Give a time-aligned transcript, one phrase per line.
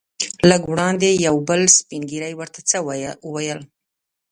[0.49, 2.77] لږ وړاندې یو بل سپین ږیری ورته څه
[3.23, 3.59] وویل.